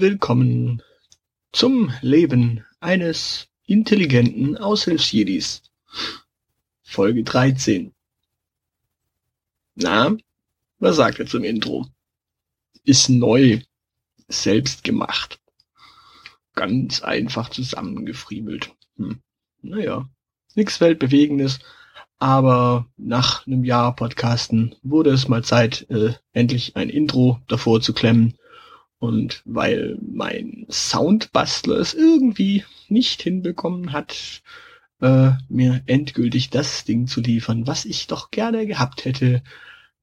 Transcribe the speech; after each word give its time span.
willkommen 0.00 0.80
zum 1.50 1.92
Leben 2.02 2.64
eines 2.78 3.48
intelligenten 3.66 4.56
Aushilfsjedis. 4.56 5.62
Folge 6.82 7.24
13. 7.24 7.92
Na, 9.74 10.16
was 10.78 10.96
sagt 10.96 11.18
er 11.18 11.26
zum 11.26 11.42
Intro? 11.42 11.86
Ist 12.84 13.08
neu, 13.08 13.60
selbst 14.28 14.84
gemacht. 14.84 15.40
Ganz 16.54 17.02
einfach 17.02 17.48
zusammengefriemelt. 17.48 18.70
Hm. 18.98 19.18
Naja, 19.62 20.08
nix 20.54 20.80
Weltbewegendes, 20.80 21.58
aber 22.18 22.86
nach 22.96 23.46
einem 23.48 23.64
Jahr 23.64 23.96
Podcasten 23.96 24.76
wurde 24.82 25.10
es 25.10 25.26
mal 25.26 25.42
Zeit, 25.42 25.90
äh, 25.90 26.14
endlich 26.32 26.76
ein 26.76 26.88
Intro 26.88 27.40
davor 27.48 27.80
zu 27.80 27.92
klemmen. 27.92 28.37
Und 28.98 29.42
weil 29.44 29.98
mein 30.00 30.66
Soundbastler 30.68 31.76
es 31.76 31.94
irgendwie 31.94 32.64
nicht 32.88 33.22
hinbekommen 33.22 33.92
hat, 33.92 34.42
äh, 35.00 35.30
mir 35.48 35.82
endgültig 35.86 36.50
das 36.50 36.84
Ding 36.84 37.06
zu 37.06 37.20
liefern, 37.20 37.66
was 37.66 37.84
ich 37.84 38.08
doch 38.08 38.30
gerne 38.30 38.66
gehabt 38.66 39.04
hätte, 39.04 39.42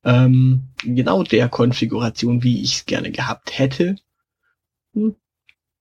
ähm, 0.06 0.70
genau 0.84 1.24
der 1.24 1.50
Konfiguration, 1.50 2.44
wie 2.44 2.62
ich 2.62 2.76
es 2.76 2.86
gerne 2.86 3.12
gehabt 3.12 3.58
hätte, 3.58 3.98
hm, 4.94 5.16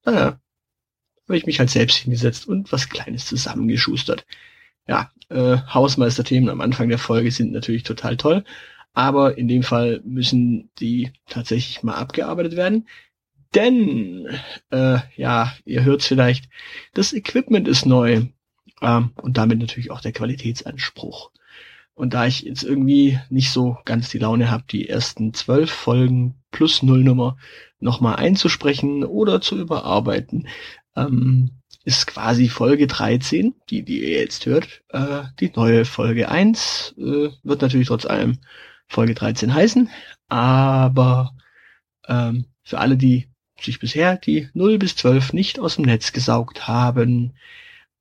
naja, 0.04 0.40
habe 1.24 1.36
ich 1.38 1.46
mich 1.46 1.58
halt 1.60 1.70
selbst 1.70 1.96
hingesetzt 1.98 2.46
und 2.48 2.72
was 2.72 2.88
Kleines 2.88 3.26
zusammengeschustert. 3.26 4.26
Ja, 4.86 5.10
äh, 5.30 5.58
Hausmeisterthemen 5.58 6.50
am 6.50 6.60
Anfang 6.60 6.88
der 6.88 6.98
Folge 6.98 7.30
sind 7.30 7.52
natürlich 7.52 7.84
total 7.84 8.16
toll, 8.16 8.44
aber 8.94 9.36
in 9.36 9.48
dem 9.48 9.62
Fall 9.62 10.00
müssen 10.04 10.70
die 10.78 11.12
tatsächlich 11.28 11.82
mal 11.82 11.94
abgearbeitet 11.94 12.56
werden. 12.56 12.88
Denn, 13.54 14.26
äh, 14.70 14.98
ja, 15.16 15.52
ihr 15.64 15.84
hört 15.84 16.02
vielleicht, 16.02 16.48
das 16.94 17.12
Equipment 17.12 17.68
ist 17.68 17.86
neu 17.86 18.22
ähm, 18.80 19.12
und 19.20 19.36
damit 19.36 19.58
natürlich 19.58 19.90
auch 19.90 20.00
der 20.00 20.12
Qualitätsanspruch. 20.12 21.30
Und 21.94 22.14
da 22.14 22.26
ich 22.26 22.42
jetzt 22.42 22.64
irgendwie 22.64 23.20
nicht 23.30 23.50
so 23.50 23.78
ganz 23.84 24.08
die 24.08 24.18
Laune 24.18 24.50
habe, 24.50 24.64
die 24.68 24.88
ersten 24.88 25.32
zwölf 25.32 25.70
Folgen 25.70 26.34
plus 26.50 26.82
Nullnummer 26.82 27.36
nochmal 27.78 28.16
einzusprechen 28.16 29.04
oder 29.04 29.40
zu 29.40 29.56
überarbeiten, 29.58 30.48
ähm, 30.96 31.50
ist 31.84 32.06
quasi 32.06 32.48
Folge 32.48 32.86
13, 32.86 33.54
die, 33.70 33.84
die 33.84 34.02
ihr 34.02 34.20
jetzt 34.20 34.46
hört, 34.46 34.82
äh, 34.88 35.22
die 35.38 35.52
neue 35.54 35.84
Folge 35.84 36.28
1, 36.28 36.94
äh, 36.98 37.30
wird 37.42 37.62
natürlich 37.62 37.88
trotz 37.88 38.06
allem 38.06 38.38
Folge 38.88 39.14
13 39.14 39.54
heißen, 39.54 39.90
aber 40.28 41.32
ähm, 42.08 42.46
für 42.62 42.78
alle, 42.78 42.96
die 42.96 43.28
sich 43.60 43.78
bisher 43.78 44.16
die 44.16 44.48
0 44.54 44.78
bis 44.78 44.96
12 44.96 45.32
nicht 45.32 45.58
aus 45.58 45.76
dem 45.76 45.84
Netz 45.84 46.12
gesaugt 46.12 46.66
haben, 46.66 47.34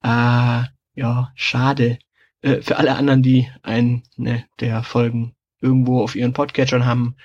äh, 0.04 0.64
ja, 0.96 1.32
schade. 1.36 2.00
Äh, 2.42 2.62
für 2.62 2.78
alle 2.78 2.96
anderen, 2.96 3.24
die 3.24 3.50
eine 3.62 4.04
der 4.60 4.84
Folgen 4.84 5.34
irgendwo 5.62 6.02
auf 6.02 6.16
ihren 6.16 6.34
Podcatchern 6.34 6.86
haben 6.86 7.16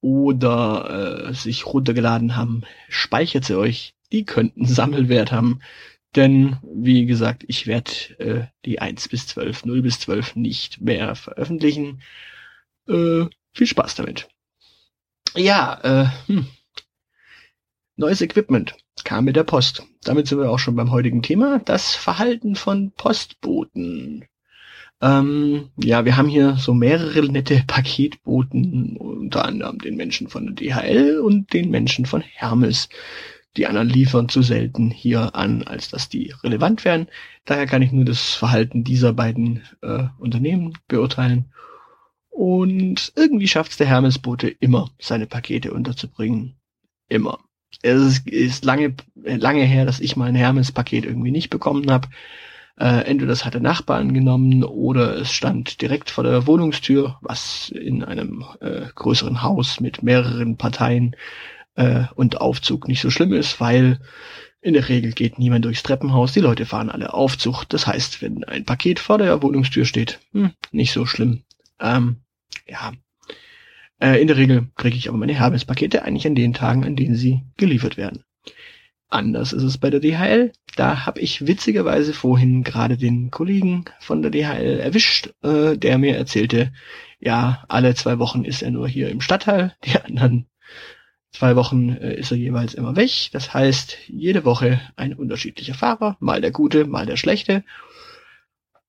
oder 0.00 1.28
äh, 1.28 1.34
sich 1.34 1.66
runtergeladen 1.66 2.36
haben, 2.36 2.62
speichert 2.88 3.44
sie 3.44 3.58
euch. 3.58 3.94
Die 4.12 4.24
könnten 4.24 4.66
Sammelwert 4.66 5.32
haben. 5.32 5.60
Denn, 6.14 6.56
wie 6.62 7.06
gesagt, 7.06 7.44
ich 7.46 7.66
werde 7.66 7.90
äh, 8.18 8.46
die 8.64 8.80
1 8.80 9.08
bis 9.08 9.26
12, 9.26 9.64
0 9.64 9.82
bis 9.82 10.00
12 10.00 10.36
nicht 10.36 10.80
mehr 10.80 11.14
veröffentlichen. 11.14 12.00
Äh, 12.88 13.26
viel 13.52 13.66
Spaß 13.66 13.94
damit. 13.96 14.28
Ja, 15.34 15.80
äh, 15.82 16.06
hm. 16.26 16.46
neues 17.96 18.20
Equipment 18.20 18.74
kam 19.04 19.24
mit 19.24 19.36
der 19.36 19.44
Post. 19.44 19.84
Damit 20.02 20.26
sind 20.26 20.38
wir 20.38 20.50
auch 20.50 20.58
schon 20.58 20.76
beim 20.76 20.90
heutigen 20.90 21.22
Thema. 21.22 21.60
Das 21.64 21.94
Verhalten 21.94 22.56
von 22.56 22.92
Postboten. 22.92 24.24
Ähm, 25.02 25.70
ja, 25.76 26.04
wir 26.04 26.16
haben 26.16 26.28
hier 26.28 26.56
so 26.56 26.72
mehrere 26.72 27.22
nette 27.26 27.62
Paketboten, 27.66 28.96
unter 28.96 29.44
anderem 29.44 29.78
den 29.78 29.96
Menschen 29.96 30.28
von 30.28 30.46
der 30.46 30.54
DHL 30.54 31.20
und 31.20 31.52
den 31.52 31.70
Menschen 31.70 32.06
von 32.06 32.22
Hermes. 32.22 32.88
Die 33.56 33.66
anderen 33.66 33.88
liefern 33.88 34.28
zu 34.28 34.42
selten 34.42 34.90
hier 34.90 35.34
an, 35.34 35.62
als 35.62 35.88
dass 35.88 36.08
die 36.08 36.34
relevant 36.42 36.84
wären. 36.84 37.08
Daher 37.44 37.66
kann 37.66 37.82
ich 37.82 37.92
nur 37.92 38.04
das 38.04 38.34
Verhalten 38.34 38.84
dieser 38.84 39.12
beiden 39.12 39.62
äh, 39.82 40.04
Unternehmen 40.18 40.74
beurteilen. 40.88 41.46
Und 42.36 43.14
irgendwie 43.16 43.48
schafft 43.48 43.70
es 43.70 43.76
der 43.78 43.86
Hermesbote 43.86 44.48
immer, 44.48 44.90
seine 44.98 45.26
Pakete 45.26 45.72
unterzubringen. 45.72 46.56
Immer. 47.08 47.38
Es 47.80 48.18
ist 48.26 48.62
lange, 48.66 48.94
lange 49.14 49.64
her, 49.64 49.86
dass 49.86 50.00
ich 50.00 50.16
mal 50.16 50.28
ein 50.28 50.34
Hermes-Paket 50.34 51.06
irgendwie 51.06 51.30
nicht 51.30 51.48
bekommen 51.48 51.90
habe. 51.90 52.08
Äh, 52.78 53.06
entweder 53.06 53.30
das 53.30 53.46
hat 53.46 53.54
der 53.54 53.62
Nachbar 53.62 54.00
angenommen 54.00 54.64
oder 54.64 55.16
es 55.16 55.32
stand 55.32 55.80
direkt 55.80 56.10
vor 56.10 56.24
der 56.24 56.46
Wohnungstür, 56.46 57.16
was 57.22 57.70
in 57.70 58.04
einem 58.04 58.44
äh, 58.60 58.82
größeren 58.94 59.42
Haus 59.42 59.80
mit 59.80 60.02
mehreren 60.02 60.58
Parteien 60.58 61.16
äh, 61.74 62.02
und 62.16 62.38
Aufzug 62.38 62.86
nicht 62.86 63.00
so 63.00 63.08
schlimm 63.08 63.32
ist, 63.32 63.62
weil 63.62 63.98
in 64.60 64.74
der 64.74 64.90
Regel 64.90 65.12
geht 65.12 65.38
niemand 65.38 65.64
durchs 65.64 65.82
Treppenhaus, 65.82 66.34
die 66.34 66.40
Leute 66.40 66.66
fahren 66.66 66.90
alle 66.90 67.14
Aufzug. 67.14 67.64
Das 67.70 67.86
heißt, 67.86 68.20
wenn 68.20 68.44
ein 68.44 68.66
Paket 68.66 68.98
vor 68.98 69.16
der 69.16 69.42
Wohnungstür 69.42 69.86
steht, 69.86 70.20
hm, 70.32 70.50
nicht 70.70 70.92
so 70.92 71.06
schlimm. 71.06 71.44
Ähm, 71.80 72.16
ja. 72.66 72.92
Äh, 74.00 74.20
in 74.20 74.28
der 74.28 74.36
Regel 74.36 74.68
kriege 74.76 74.96
ich 74.96 75.08
aber 75.08 75.18
meine 75.18 75.34
Hermes-Pakete 75.34 76.02
eigentlich 76.02 76.26
an 76.26 76.34
den 76.34 76.52
Tagen, 76.52 76.84
an 76.84 76.96
denen 76.96 77.14
sie 77.14 77.42
geliefert 77.56 77.96
werden. 77.96 78.24
Anders 79.08 79.52
ist 79.52 79.62
es 79.62 79.78
bei 79.78 79.88
der 79.88 80.00
DHL. 80.00 80.52
Da 80.76 81.06
habe 81.06 81.20
ich 81.20 81.46
witzigerweise 81.46 82.12
vorhin 82.12 82.64
gerade 82.64 82.96
den 82.96 83.30
Kollegen 83.30 83.84
von 84.00 84.20
der 84.20 84.30
DHL 84.30 84.80
erwischt, 84.80 85.32
äh, 85.42 85.76
der 85.76 85.98
mir 85.98 86.16
erzählte, 86.16 86.72
ja, 87.18 87.64
alle 87.68 87.94
zwei 87.94 88.18
Wochen 88.18 88.44
ist 88.44 88.62
er 88.62 88.70
nur 88.70 88.88
hier 88.88 89.08
im 89.08 89.20
Stadtteil, 89.20 89.74
die 89.84 89.98
anderen 89.98 90.46
Zwei 91.36 91.54
Wochen 91.54 91.90
äh, 91.90 92.14
ist 92.14 92.30
er 92.30 92.38
jeweils 92.38 92.72
immer 92.72 92.96
weg. 92.96 93.28
Das 93.32 93.52
heißt, 93.52 93.98
jede 94.06 94.46
Woche 94.46 94.80
ein 94.96 95.12
unterschiedlicher 95.12 95.74
Fahrer, 95.74 96.16
mal 96.18 96.40
der 96.40 96.50
gute, 96.50 96.86
mal 96.86 97.04
der 97.04 97.18
schlechte. 97.18 97.62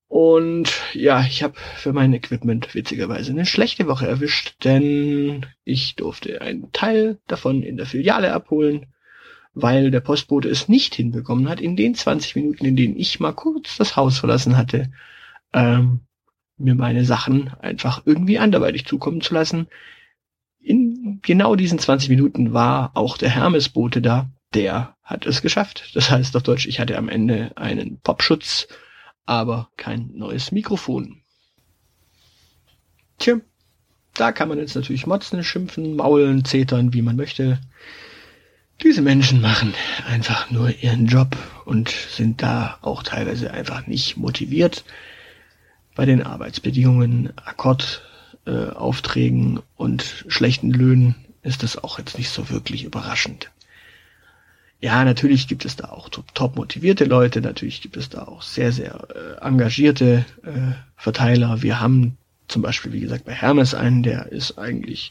Und 0.08 0.72
ja, 0.94 1.20
ich 1.20 1.42
habe 1.42 1.54
für 1.76 1.92
mein 1.92 2.14
Equipment 2.14 2.74
witzigerweise 2.74 3.30
eine 3.30 3.44
schlechte 3.44 3.86
Woche 3.86 4.08
erwischt, 4.08 4.64
denn 4.64 5.44
ich 5.64 5.96
durfte 5.96 6.40
einen 6.40 6.72
Teil 6.72 7.18
davon 7.26 7.62
in 7.62 7.76
der 7.76 7.84
Filiale 7.84 8.32
abholen, 8.32 8.86
weil 9.52 9.90
der 9.90 10.00
Postbote 10.00 10.48
es 10.48 10.68
nicht 10.68 10.94
hinbekommen 10.94 11.48
hat, 11.48 11.60
in 11.60 11.76
den 11.76 11.94
20 11.94 12.36
Minuten, 12.36 12.64
in 12.64 12.76
denen 12.76 12.96
ich 12.96 13.20
mal 13.20 13.32
kurz 13.32 13.76
das 13.76 13.96
Haus 13.96 14.18
verlassen 14.18 14.56
hatte, 14.56 14.90
ähm, 15.52 16.00
mir 16.56 16.74
meine 16.74 17.04
Sachen 17.04 17.52
einfach 17.60 18.02
irgendwie 18.06 18.38
anderweitig 18.38 18.86
zukommen 18.86 19.20
zu 19.20 19.34
lassen, 19.34 19.68
in 20.60 21.20
genau 21.22 21.54
diesen 21.54 21.78
20 21.78 22.08
Minuten 22.08 22.52
war 22.52 22.92
auch 22.94 23.18
der 23.18 23.30
Hermesbote 23.30 24.02
da. 24.02 24.30
Der 24.54 24.96
hat 25.02 25.26
es 25.26 25.42
geschafft. 25.42 25.90
Das 25.94 26.10
heißt 26.10 26.34
auf 26.36 26.42
Deutsch, 26.42 26.66
ich 26.66 26.80
hatte 26.80 26.96
am 26.96 27.08
Ende 27.08 27.52
einen 27.56 28.00
Popschutz, 28.00 28.68
aber 29.28 29.68
kein 29.76 30.10
neues 30.14 30.52
Mikrofon. 30.52 31.20
Tja, 33.18 33.40
da 34.14 34.32
kann 34.32 34.48
man 34.48 34.58
jetzt 34.58 34.74
natürlich 34.74 35.06
motzen, 35.06 35.44
schimpfen, 35.44 35.96
maulen, 35.96 36.46
zetern, 36.46 36.94
wie 36.94 37.02
man 37.02 37.16
möchte. 37.16 37.60
Diese 38.82 39.02
Menschen 39.02 39.42
machen 39.42 39.74
einfach 40.06 40.50
nur 40.50 40.70
ihren 40.82 41.06
Job 41.06 41.36
und 41.66 41.90
sind 41.90 42.40
da 42.40 42.78
auch 42.80 43.02
teilweise 43.02 43.50
einfach 43.52 43.86
nicht 43.86 44.16
motiviert. 44.16 44.84
Bei 45.94 46.06
den 46.06 46.22
Arbeitsbedingungen, 46.22 47.32
Akkord, 47.36 48.02
äh, 48.46 48.70
und 49.76 50.24
schlechten 50.28 50.70
Löhnen 50.70 51.16
ist 51.42 51.62
das 51.62 51.76
auch 51.76 51.98
jetzt 51.98 52.16
nicht 52.16 52.30
so 52.30 52.48
wirklich 52.48 52.84
überraschend. 52.84 53.50
Ja, 54.80 55.04
natürlich 55.04 55.48
gibt 55.48 55.64
es 55.64 55.74
da 55.74 55.88
auch 55.88 56.08
top 56.08 56.56
motivierte 56.56 57.04
Leute, 57.04 57.40
natürlich 57.40 57.80
gibt 57.80 57.96
es 57.96 58.10
da 58.10 58.22
auch 58.22 58.42
sehr, 58.42 58.70
sehr 58.70 59.08
äh, 59.14 59.44
engagierte 59.44 60.24
äh, 60.44 60.72
Verteiler. 60.96 61.62
Wir 61.62 61.80
haben 61.80 62.16
zum 62.46 62.62
Beispiel, 62.62 62.92
wie 62.92 63.00
gesagt, 63.00 63.24
bei 63.24 63.32
Hermes 63.32 63.74
einen, 63.74 64.04
der 64.04 64.30
ist 64.30 64.56
eigentlich 64.56 65.10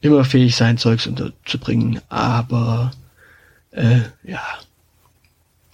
immer 0.00 0.24
fähig, 0.24 0.56
sein 0.56 0.76
Zeugs 0.76 1.06
unterzubringen, 1.06 2.00
aber 2.08 2.90
äh, 3.70 4.00
ja, 4.24 4.42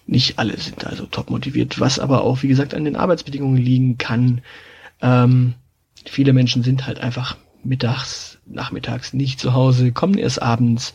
nicht 0.07 0.39
alle 0.39 0.57
sind 0.59 0.87
also 0.87 1.07
top 1.07 1.31
motiviert, 1.31 1.81
was 1.81 1.99
aber 1.99 2.23
auch, 2.23 2.43
wie 2.43 2.49
gesagt, 2.49 2.75
an 2.75 2.85
den 2.85 2.97
Arbeitsbedingungen 2.97 3.57
liegen 3.57 3.97
kann. 3.97 4.43
Ähm, 5.01 5.55
viele 6.05 6.35
Menschen 6.35 6.62
sind 6.62 6.87
halt 6.87 7.01
einfach 7.01 7.39
mittags, 7.65 8.39
nachmittags 8.45 9.15
nicht 9.15 9.41
zu 9.41 9.55
Hause, 9.55 9.91
kommen 9.91 10.19
erst 10.19 10.43
abends 10.43 10.95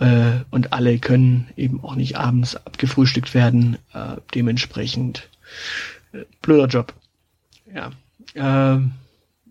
äh, 0.00 0.40
und 0.50 0.72
alle 0.72 0.98
können 0.98 1.48
eben 1.56 1.84
auch 1.84 1.94
nicht 1.94 2.16
abends 2.16 2.56
abgefrühstückt 2.56 3.34
werden. 3.34 3.78
Äh, 3.92 4.16
dementsprechend 4.34 5.28
äh, 6.12 6.24
blöder 6.42 6.66
Job. 6.66 6.92
Ja. 7.72 7.92
Äh, 8.34 8.80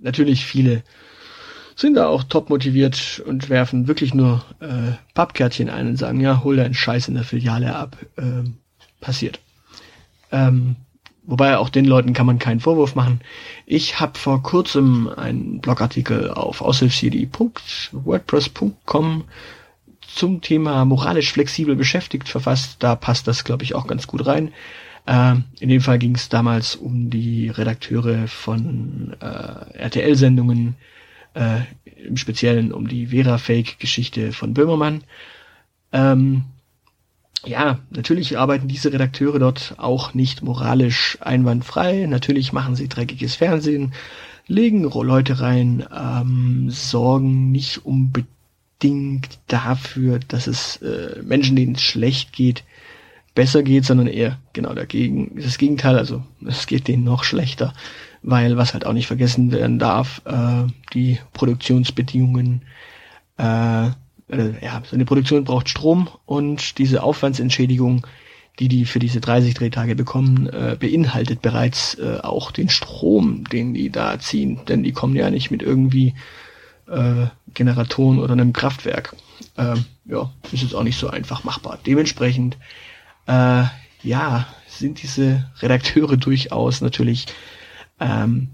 natürlich 0.02 0.46
viele 0.46 0.84
sind 1.76 1.96
da 1.96 2.08
auch 2.08 2.24
top 2.24 2.50
motiviert 2.50 3.24
und 3.26 3.50
werfen 3.50 3.88
wirklich 3.88 4.14
nur 4.14 4.44
äh, 4.60 4.92
Pappkärtchen 5.14 5.70
ein 5.70 5.88
und 5.88 5.96
sagen, 5.96 6.20
ja, 6.20 6.44
hol 6.44 6.58
deinen 6.58 6.74
Scheiß 6.74 7.08
in 7.08 7.14
der 7.14 7.24
Filiale 7.24 7.74
ab. 7.74 7.96
Ähm, 8.18 8.58
passiert. 9.00 9.40
Ähm, 10.32 10.76
wobei 11.24 11.58
auch 11.58 11.70
den 11.70 11.86
Leuten 11.86 12.12
kann 12.14 12.26
man 12.26 12.40
keinen 12.40 12.60
Vorwurf 12.60 12.96
machen. 12.96 13.22
Ich 13.66 14.02
habe 14.02 14.18
vor 14.18 14.42
kurzem 14.44 15.08
einen 15.08 15.62
Blogartikel 15.62 16.32
auf 16.32 16.62
aushilfsjedi.wordpress.com 16.62 19.24
zum 20.14 20.42
Thema 20.42 20.86
moralisch 20.86 21.32
flexibel 21.32 21.76
beschäftigt 21.76 22.30
verfasst. 22.30 22.78
Da 22.80 22.96
passt 22.96 23.28
das, 23.28 23.44
glaube 23.44 23.64
ich, 23.64 23.76
auch 23.76 23.88
ganz 23.88 24.08
gut 24.08 24.26
rein. 24.26 24.52
Äh, 25.06 25.36
in 25.60 25.70
dem 25.70 25.82
Fall 25.82 26.00
ging 26.00 26.16
es 26.16 26.30
damals 26.30 26.76
um 26.76 27.10
die 27.10 27.50
Redakteure 27.50 28.28
von 28.28 29.16
äh, 29.20 29.26
RTL-Sendungen, 29.78 30.76
äh, 31.34 31.62
im 32.06 32.18
Speziellen 32.18 32.72
um 32.72 32.88
die 32.88 33.08
Vera-Fake-Geschichte 33.08 34.32
von 34.32 34.54
Böhmermann. 34.54 35.04
Ähm, 35.92 36.44
ja, 37.46 37.80
natürlich 37.90 38.38
arbeiten 38.38 38.68
diese 38.68 38.92
Redakteure 38.92 39.40
dort 39.40 39.76
auch 39.78 40.14
nicht 40.14 40.44
moralisch 40.44 41.18
einwandfrei. 41.22 42.06
Natürlich 42.06 42.52
machen 42.52 42.76
sie 42.76 42.90
dreckiges 42.90 43.36
Fernsehen, 43.36 43.94
legen 44.48 44.84
Leute 44.84 45.40
rein, 45.40 45.86
ähm, 45.96 46.70
sorgen 46.70 47.52
nicht 47.52 47.86
unbedingt 47.86 48.39
dafür, 49.48 50.20
dass 50.28 50.48
es 50.48 50.78
äh, 50.78 51.22
Menschen, 51.24 51.56
denen 51.56 51.76
es 51.76 51.82
schlecht 51.82 52.34
geht, 52.34 52.64
besser 53.36 53.64
geht, 53.64 53.86
sondern 53.86 54.08
eher 54.08 54.40
genau 54.54 54.74
dagegen, 54.74 55.32
das 55.36 55.58
Gegenteil, 55.58 55.98
also 55.98 56.24
es 56.46 56.68
geht 56.68 56.88
denen 56.88 57.04
noch 57.04 57.24
schlechter, 57.24 57.74
weil 58.22 58.58
was 58.58 58.74
halt 58.74 58.86
auch 58.86 58.94
nicht 58.94 59.08
vergessen 59.08 59.52
werden 59.52 59.80
darf, 59.80 60.22
äh, 60.26 60.66
die 60.94 61.20
Produktionsbedingungen, 61.34 62.64
äh, 63.38 63.88
äh, 63.88 64.54
ja, 64.62 64.82
so 64.86 64.96
eine 64.96 65.06
Produktion 65.06 65.44
braucht 65.44 65.70
Strom 65.70 66.10
und 66.26 66.78
diese 66.78 67.04
Aufwandsentschädigung, 67.04 68.06
die 68.60 68.68
die 68.68 68.86
für 68.86 69.00
diese 69.00 69.22
30 69.22 69.54
Drehtage 69.54 69.96
bekommen, 69.96 70.48
äh, 70.48 70.76
beinhaltet 70.78 71.42
bereits 71.42 71.96
äh, 71.96 72.20
auch 72.22 72.52
den 72.52 72.70
Strom, 72.70 73.46
den 73.46 73.74
die 73.74 73.90
da 73.90 74.20
ziehen, 74.20 74.60
denn 74.68 74.84
die 74.84 74.92
kommen 74.92 75.16
ja 75.16 75.30
nicht 75.30 75.50
mit 75.50 75.62
irgendwie 75.62 76.14
äh, 76.90 77.28
Generatoren 77.54 78.20
oder 78.20 78.34
einem 78.34 78.54
Kraftwerk. 78.54 79.16
Äh, 79.58 79.76
ja, 80.06 80.32
ist 80.52 80.64
jetzt 80.64 80.76
auch 80.76 80.84
nicht 80.84 81.00
so 81.00 81.10
einfach 81.10 81.44
machbar. 81.44 81.80
Dementsprechend 81.86 82.58
äh, 83.28 83.64
ja, 84.04 84.48
sind 84.68 85.02
diese 85.02 85.50
Redakteure 85.62 86.18
durchaus 86.18 86.82
natürlich 86.82 87.28
ähm, 88.00 88.50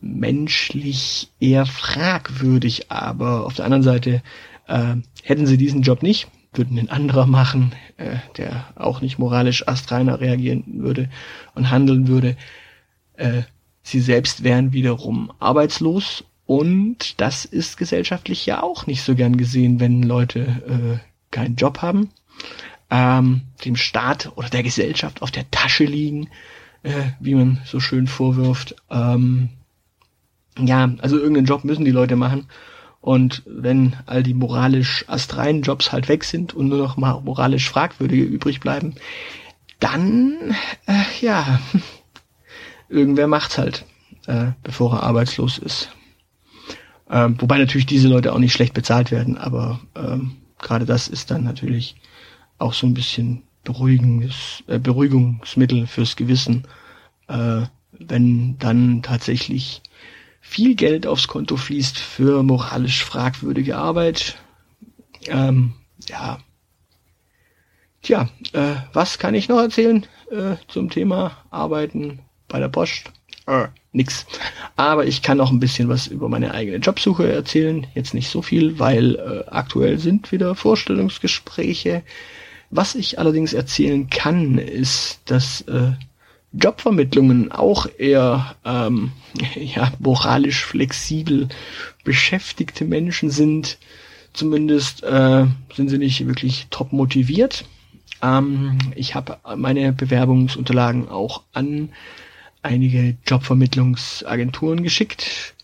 menschlich 0.00 1.30
eher 1.40 1.66
fragwürdig, 1.66 2.90
aber 2.90 3.46
auf 3.46 3.54
der 3.54 3.64
anderen 3.64 3.84
Seite 3.84 4.22
äh, 4.66 4.96
hätten 5.22 5.46
sie 5.46 5.56
diesen 5.56 5.82
Job 5.82 6.02
nicht, 6.02 6.28
würden 6.52 6.78
ein 6.78 6.90
anderer 6.90 7.26
machen, 7.26 7.72
äh, 7.96 8.16
der 8.36 8.66
auch 8.74 9.00
nicht 9.00 9.18
moralisch 9.18 9.66
astreiner 9.68 10.20
reagieren 10.20 10.64
würde 10.66 11.08
und 11.54 11.70
handeln 11.70 12.08
würde. 12.08 12.36
Äh, 13.14 13.42
sie 13.82 14.00
selbst 14.00 14.42
wären 14.42 14.72
wiederum 14.72 15.32
arbeitslos 15.38 16.24
und 16.46 17.20
das 17.20 17.44
ist 17.44 17.76
gesellschaftlich 17.76 18.46
ja 18.46 18.62
auch 18.62 18.86
nicht 18.86 19.02
so 19.02 19.14
gern 19.14 19.36
gesehen, 19.36 19.80
wenn 19.80 20.02
Leute 20.02 20.40
äh, 20.40 20.98
keinen 21.30 21.56
Job 21.56 21.82
haben 21.82 22.10
ähm, 22.92 23.40
dem 23.64 23.74
Staat 23.74 24.30
oder 24.36 24.50
der 24.50 24.62
Gesellschaft 24.62 25.22
auf 25.22 25.30
der 25.30 25.50
Tasche 25.50 25.84
liegen, 25.84 26.28
äh, 26.82 26.92
wie 27.20 27.34
man 27.34 27.62
so 27.64 27.80
schön 27.80 28.06
vorwirft. 28.06 28.76
Ähm, 28.90 29.48
ja, 30.58 30.92
also 30.98 31.16
irgendeinen 31.16 31.46
Job 31.46 31.64
müssen 31.64 31.86
die 31.86 31.90
Leute 31.90 32.16
machen. 32.16 32.48
Und 33.00 33.42
wenn 33.46 33.96
all 34.04 34.22
die 34.22 34.34
moralisch 34.34 35.06
astreinen 35.08 35.62
Jobs 35.62 35.90
halt 35.90 36.08
weg 36.08 36.22
sind 36.22 36.52
und 36.52 36.68
nur 36.68 36.78
noch 36.78 36.98
mal 36.98 37.20
moralisch 37.22 37.68
fragwürdige 37.68 38.24
übrig 38.24 38.60
bleiben, 38.60 38.94
dann, 39.80 40.54
äh, 40.86 41.02
ja, 41.22 41.60
irgendwer 42.90 43.26
macht's 43.26 43.56
halt, 43.56 43.86
äh, 44.26 44.48
bevor 44.62 44.96
er 44.96 45.02
arbeitslos 45.02 45.56
ist. 45.56 45.88
Ähm, 47.12 47.36
wobei 47.38 47.58
natürlich 47.58 47.84
diese 47.84 48.08
Leute 48.08 48.32
auch 48.32 48.38
nicht 48.38 48.54
schlecht 48.54 48.72
bezahlt 48.72 49.10
werden, 49.10 49.36
aber 49.36 49.80
ähm, 49.94 50.36
gerade 50.58 50.86
das 50.86 51.08
ist 51.08 51.30
dann 51.30 51.44
natürlich 51.44 51.94
auch 52.58 52.72
so 52.72 52.86
ein 52.86 52.94
bisschen 52.94 53.42
beruhigendes, 53.64 54.64
äh, 54.66 54.78
Beruhigungsmittel 54.78 55.86
fürs 55.86 56.16
Gewissen, 56.16 56.66
äh, 57.28 57.62
wenn 57.92 58.58
dann 58.58 59.02
tatsächlich 59.02 59.82
viel 60.40 60.74
Geld 60.74 61.06
aufs 61.06 61.28
Konto 61.28 61.56
fließt 61.56 61.98
für 61.98 62.42
moralisch 62.42 63.04
fragwürdige 63.04 63.76
Arbeit. 63.76 64.38
Ähm, 65.26 65.74
ja. 66.08 66.38
Tja, 68.00 68.30
äh, 68.54 68.74
was 68.94 69.18
kann 69.18 69.34
ich 69.34 69.50
noch 69.50 69.60
erzählen 69.60 70.06
äh, 70.30 70.56
zum 70.66 70.88
Thema 70.88 71.36
Arbeiten 71.50 72.20
bei 72.48 72.58
der 72.58 72.68
Post? 72.68 73.12
Äh, 73.46 73.68
nix. 73.92 74.26
Aber 74.76 75.06
ich 75.06 75.22
kann 75.22 75.38
noch 75.38 75.50
ein 75.50 75.60
bisschen 75.60 75.88
was 75.88 76.06
über 76.06 76.28
meine 76.28 76.54
eigene 76.54 76.78
Jobsuche 76.78 77.30
erzählen. 77.30 77.86
Jetzt 77.94 78.14
nicht 78.14 78.30
so 78.30 78.42
viel, 78.42 78.78
weil 78.78 79.16
äh, 79.16 79.50
aktuell 79.50 79.98
sind 79.98 80.32
wieder 80.32 80.54
Vorstellungsgespräche. 80.54 82.02
Was 82.70 82.94
ich 82.94 83.18
allerdings 83.18 83.52
erzählen 83.52 84.08
kann, 84.08 84.58
ist, 84.58 85.20
dass 85.26 85.60
äh, 85.62 85.92
Jobvermittlungen 86.52 87.52
auch 87.52 87.86
eher 87.98 88.56
ähm, 88.64 89.12
ja, 89.54 89.92
moralisch 89.98 90.64
flexibel 90.64 91.48
beschäftigte 92.04 92.84
Menschen 92.84 93.30
sind. 93.30 93.78
Zumindest 94.32 95.02
äh, 95.02 95.46
sind 95.74 95.88
sie 95.90 95.98
nicht 95.98 96.26
wirklich 96.26 96.66
top 96.70 96.92
motiviert. 96.92 97.66
Ähm, 98.22 98.78
ich 98.94 99.14
habe 99.14 99.38
meine 99.56 99.92
Bewerbungsunterlagen 99.92 101.08
auch 101.08 101.42
an 101.52 101.90
einige 102.62 103.16
Jobvermittlungsagenturen 103.26 104.82
geschickt 104.82 105.54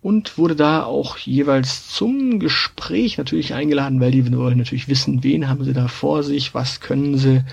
und 0.00 0.38
wurde 0.38 0.56
da 0.56 0.84
auch 0.84 1.18
jeweils 1.18 1.88
zum 1.88 2.38
Gespräch 2.38 3.18
natürlich 3.18 3.54
eingeladen, 3.54 4.00
weil 4.00 4.12
die 4.12 4.32
wollen 4.32 4.58
natürlich 4.58 4.88
wissen, 4.88 5.22
wen 5.24 5.48
haben 5.48 5.64
sie 5.64 5.72
da 5.72 5.88
vor 5.88 6.22
sich, 6.22 6.54
was 6.54 6.80
können 6.80 7.18
sie 7.18 7.44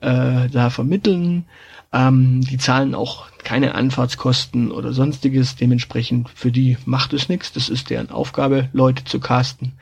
äh, 0.00 0.48
da 0.48 0.70
vermitteln. 0.70 1.44
Ähm, 1.92 2.40
die 2.40 2.56
zahlen 2.56 2.94
auch 2.94 3.30
keine 3.44 3.74
Anfahrtskosten 3.74 4.70
oder 4.70 4.92
sonstiges, 4.92 5.56
dementsprechend 5.56 6.30
für 6.30 6.50
die 6.50 6.78
macht 6.86 7.12
es 7.12 7.28
nichts. 7.28 7.52
Das 7.52 7.68
ist 7.68 7.90
deren 7.90 8.10
Aufgabe, 8.10 8.70
Leute 8.72 9.04
zu 9.04 9.20
casten. 9.20 9.72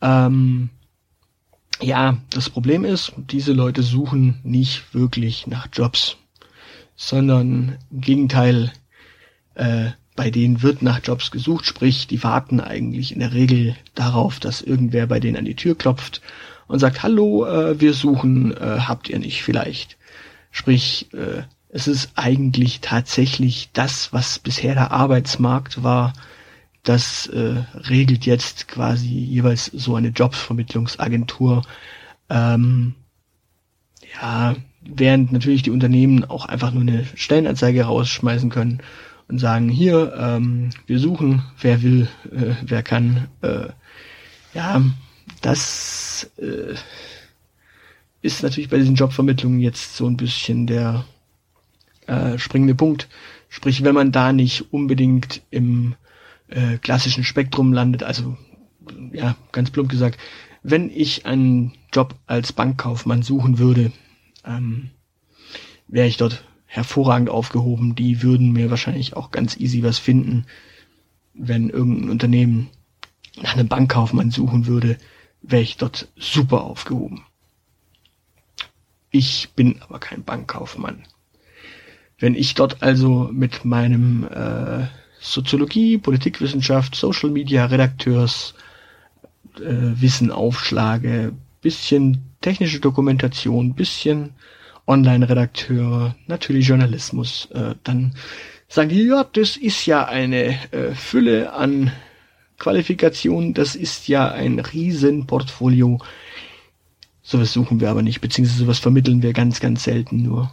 Ähm, 0.00 0.70
ja, 1.80 2.16
das 2.30 2.48
Problem 2.48 2.84
ist, 2.84 3.12
diese 3.16 3.52
Leute 3.52 3.82
suchen 3.82 4.40
nicht 4.42 4.94
wirklich 4.94 5.46
nach 5.46 5.68
Jobs, 5.72 6.16
sondern 6.96 7.78
im 7.90 8.00
Gegenteil, 8.00 8.72
äh, 9.54 9.90
bei 10.16 10.30
denen 10.30 10.62
wird 10.62 10.82
nach 10.82 11.00
Jobs 11.02 11.30
gesucht, 11.30 11.66
sprich, 11.66 12.06
die 12.06 12.22
warten 12.22 12.60
eigentlich 12.60 13.12
in 13.12 13.18
der 13.18 13.32
Regel 13.32 13.76
darauf, 13.94 14.38
dass 14.38 14.62
irgendwer 14.62 15.06
bei 15.06 15.18
denen 15.18 15.36
an 15.36 15.44
die 15.44 15.56
Tür 15.56 15.76
klopft 15.76 16.22
und 16.68 16.78
sagt, 16.78 17.02
hallo, 17.02 17.46
äh, 17.46 17.80
wir 17.80 17.94
suchen, 17.94 18.56
äh, 18.56 18.78
habt 18.80 19.08
ihr 19.08 19.18
nicht 19.18 19.42
vielleicht? 19.42 19.96
Sprich, 20.50 21.12
äh, 21.12 21.42
es 21.68 21.88
ist 21.88 22.12
eigentlich 22.14 22.80
tatsächlich 22.80 23.70
das, 23.72 24.12
was 24.12 24.38
bisher 24.38 24.74
der 24.74 24.92
Arbeitsmarkt 24.92 25.82
war, 25.82 26.12
das 26.84 27.26
äh, 27.28 27.64
regelt 27.88 28.26
jetzt 28.26 28.68
quasi 28.68 29.08
jeweils 29.08 29.66
so 29.66 29.96
eine 29.96 30.08
Jobsvermittlungsagentur. 30.08 31.62
Ähm, 32.28 32.94
ja, 34.20 34.54
während 34.86 35.32
natürlich 35.32 35.62
die 35.62 35.70
Unternehmen 35.70 36.24
auch 36.24 36.46
einfach 36.46 36.72
nur 36.72 36.82
eine 36.82 37.04
Stellenanzeige 37.14 37.84
rausschmeißen 37.84 38.50
können 38.50 38.80
und 39.28 39.38
sagen, 39.38 39.68
hier, 39.68 40.14
ähm, 40.18 40.70
wir 40.86 40.98
suchen, 40.98 41.42
wer 41.60 41.82
will, 41.82 42.08
äh, 42.30 42.54
wer 42.62 42.82
kann. 42.82 43.28
Äh, 43.42 43.68
ja, 44.52 44.82
das 45.40 46.30
äh, 46.38 46.74
ist 48.22 48.42
natürlich 48.42 48.70
bei 48.70 48.78
diesen 48.78 48.94
Jobvermittlungen 48.94 49.60
jetzt 49.60 49.96
so 49.96 50.06
ein 50.06 50.16
bisschen 50.16 50.66
der 50.66 51.04
äh, 52.06 52.38
springende 52.38 52.74
Punkt. 52.74 53.08
Sprich, 53.48 53.84
wenn 53.84 53.94
man 53.94 54.12
da 54.12 54.32
nicht 54.32 54.72
unbedingt 54.72 55.42
im 55.50 55.94
äh, 56.48 56.78
klassischen 56.78 57.24
Spektrum 57.24 57.72
landet, 57.72 58.02
also 58.02 58.36
ja, 59.12 59.36
ganz 59.52 59.70
plump 59.70 59.90
gesagt, 59.90 60.18
wenn 60.62 60.90
ich 60.90 61.26
einen 61.26 61.72
Job 61.92 62.14
als 62.26 62.52
Bankkaufmann 62.52 63.22
suchen 63.22 63.58
würde, 63.58 63.92
ähm, 64.44 64.90
wäre 65.88 66.08
ich 66.08 66.16
dort 66.16 66.44
hervorragend 66.66 67.30
aufgehoben. 67.30 67.94
Die 67.94 68.22
würden 68.22 68.52
mir 68.52 68.70
wahrscheinlich 68.70 69.16
auch 69.16 69.30
ganz 69.30 69.56
easy 69.56 69.82
was 69.82 69.98
finden, 69.98 70.46
wenn 71.34 71.70
irgendein 71.70 72.10
Unternehmen 72.10 72.70
nach 73.40 73.54
einem 73.54 73.68
Bankkaufmann 73.68 74.30
suchen 74.30 74.66
würde, 74.66 74.96
wäre 75.42 75.62
ich 75.62 75.76
dort 75.76 76.08
super 76.16 76.62
aufgehoben. 76.62 77.24
Ich 79.10 79.50
bin 79.54 79.80
aber 79.82 79.98
kein 79.98 80.24
Bankkaufmann. 80.24 81.04
Wenn 82.18 82.34
ich 82.34 82.54
dort 82.54 82.82
also 82.82 83.28
mit 83.32 83.64
meinem 83.64 84.24
äh, 84.24 84.86
Soziologie, 85.20 85.98
Politikwissenschaft, 85.98 86.94
Social 86.94 87.30
Media, 87.30 87.66
Redakteurs, 87.66 88.54
äh, 89.56 90.00
Wissen 90.00 90.30
aufschlage, 90.30 91.32
bisschen 91.64 92.20
technische 92.42 92.78
Dokumentation, 92.78 93.74
bisschen 93.74 94.34
Online-Redakteur, 94.86 96.14
natürlich 96.26 96.68
Journalismus, 96.68 97.48
äh, 97.52 97.74
dann 97.84 98.14
sagen 98.68 98.90
die, 98.90 99.02
ja, 99.02 99.24
das 99.24 99.56
ist 99.56 99.86
ja 99.86 100.04
eine 100.04 100.58
äh, 100.72 100.94
Fülle 100.94 101.54
an 101.54 101.90
Qualifikationen, 102.58 103.54
das 103.54 103.76
ist 103.76 104.08
ja 104.08 104.30
ein 104.30 104.58
Riesenportfolio. 104.58 106.00
Sowas 107.22 107.54
suchen 107.54 107.80
wir 107.80 107.90
aber 107.90 108.02
nicht, 108.02 108.20
beziehungsweise 108.20 108.58
sowas 108.58 108.78
vermitteln 108.78 109.22
wir 109.22 109.32
ganz, 109.32 109.58
ganz 109.58 109.84
selten 109.84 110.22
nur. 110.22 110.52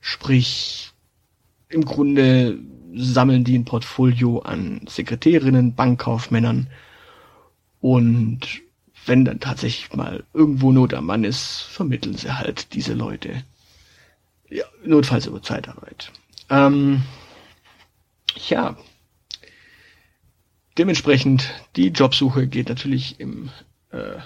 Sprich, 0.00 0.92
im 1.68 1.84
Grunde 1.84 2.58
sammeln 2.94 3.42
die 3.42 3.58
ein 3.58 3.64
Portfolio 3.64 4.38
an 4.40 4.82
Sekretärinnen, 4.86 5.74
Bankkaufmännern 5.74 6.68
und 7.80 8.62
wenn 9.06 9.24
dann 9.24 9.40
tatsächlich 9.40 9.92
mal 9.94 10.24
irgendwo 10.32 10.72
Not 10.72 10.94
am 10.94 11.06
Mann 11.06 11.24
ist, 11.24 11.62
vermitteln 11.62 12.16
sie 12.16 12.32
halt 12.36 12.74
diese 12.74 12.94
Leute. 12.94 13.42
Ja, 14.48 14.64
notfalls 14.84 15.26
über 15.26 15.42
Zeitarbeit. 15.42 16.12
Ähm, 16.50 17.02
ja. 18.48 18.76
Dementsprechend, 20.78 21.50
die 21.76 21.88
Jobsuche 21.88 22.46
geht 22.46 22.68
natürlich 22.68 23.20
im 23.20 23.50
äh, 23.90 24.18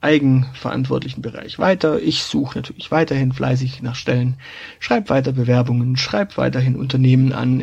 eigenverantwortlichen 0.00 1.22
Bereich 1.22 1.58
weiter. 1.58 2.00
Ich 2.00 2.24
suche 2.24 2.58
natürlich 2.58 2.90
weiterhin 2.90 3.32
fleißig 3.32 3.80
nach 3.82 3.96
Stellen, 3.96 4.36
schreibe 4.78 5.08
weiter 5.08 5.32
Bewerbungen, 5.32 5.96
schreibe 5.96 6.36
weiterhin 6.36 6.76
Unternehmen 6.76 7.32
an, 7.32 7.62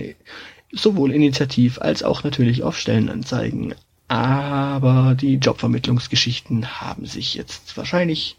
sowohl 0.72 1.12
initiativ 1.12 1.80
als 1.80 2.02
auch 2.02 2.24
natürlich 2.24 2.64
auf 2.64 2.78
Stellenanzeigen. 2.78 3.76
Aber 4.12 5.16
die 5.16 5.36
Jobvermittlungsgeschichten 5.36 6.82
haben 6.82 7.06
sich 7.06 7.34
jetzt 7.34 7.78
wahrscheinlich 7.78 8.36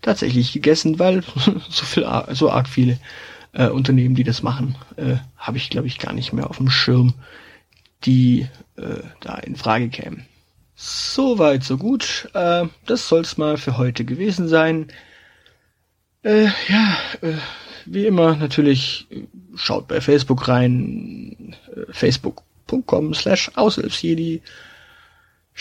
tatsächlich 0.00 0.52
gegessen, 0.52 0.98
weil 0.98 1.22
so 1.70 1.84
viel, 1.84 2.04
so 2.32 2.50
arg 2.50 2.68
viele 2.68 2.98
äh, 3.52 3.68
Unternehmen, 3.68 4.16
die 4.16 4.24
das 4.24 4.42
machen, 4.42 4.74
äh, 4.96 5.18
habe 5.36 5.58
ich 5.58 5.70
glaube 5.70 5.86
ich 5.86 6.00
gar 6.00 6.12
nicht 6.12 6.32
mehr 6.32 6.50
auf 6.50 6.56
dem 6.56 6.70
Schirm, 6.70 7.14
die 8.02 8.48
äh, 8.74 9.04
da 9.20 9.36
in 9.36 9.54
Frage 9.54 9.90
kämen. 9.90 10.26
Soweit, 10.74 11.62
so 11.62 11.78
gut. 11.78 12.28
Äh, 12.34 12.64
das 12.86 13.06
soll's 13.06 13.38
mal 13.38 13.58
für 13.58 13.78
heute 13.78 14.04
gewesen 14.04 14.48
sein. 14.48 14.88
Äh, 16.24 16.46
ja, 16.66 16.96
äh, 17.20 17.34
wie 17.86 18.06
immer 18.06 18.34
natürlich 18.34 19.06
schaut 19.54 19.86
bei 19.86 20.00
Facebook 20.00 20.48
rein, 20.48 21.54
äh, 21.76 21.92
facebook.com 21.92 23.14
slash 23.14 23.52
aushilfsjedi. 23.54 24.42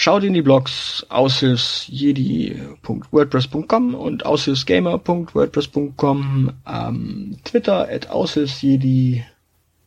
Schaut 0.02 0.24
in 0.24 0.34
die 0.34 0.42
Blogs 0.42 1.06
aushilfsjedi.wordpress.com 1.10 3.94
und 3.94 4.26
aushilfsgamer.wordpress.com, 4.26 6.54
ähm, 6.66 7.38
Twitter 7.44 7.88
at 7.88 8.10
aushilfsjedi. 8.10 9.24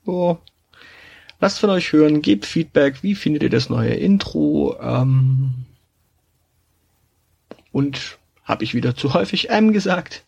Oh, 0.06 0.37
Lasst 1.40 1.59
von 1.59 1.71
euch 1.71 1.92
hören, 1.92 2.23
gebt 2.23 2.47
Feedback, 2.47 3.02
wie 3.02 3.16
findet 3.16 3.42
ihr 3.42 3.50
das 3.50 3.68
neue 3.68 3.94
Intro? 3.94 4.76
Ähm, 4.80 5.64
und 7.73 8.21
habe 8.44 8.62
ich 8.62 8.73
wieder 8.73 8.94
zu 8.94 9.14
häufig 9.14 9.50
M 9.50 9.73
gesagt? 9.73 10.23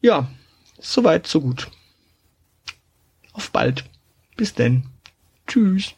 Ja, 0.00 0.30
soweit, 0.78 1.26
so 1.26 1.40
gut. 1.40 1.66
Auf 3.32 3.50
bald. 3.50 3.86
Bis 4.36 4.54
denn. 4.54 4.84
Tschüss. 5.48 5.96